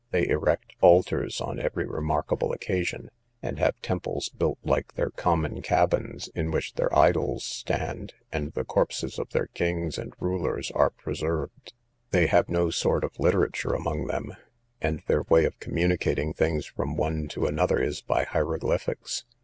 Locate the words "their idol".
6.73-7.39